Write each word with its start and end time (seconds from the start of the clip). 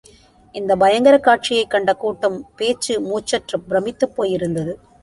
இந்த 0.55 0.75
பயங்கரக்காட்சியைக் 0.75 1.67
கண்ட 1.67 1.93
கூட்டம் 1.93 2.49
பேச்சு 2.55 2.93
மூச்சற்றுப் 3.01 3.67
பிரமித்துப்போய் 3.69 4.31
இருந்தது. 4.31 4.79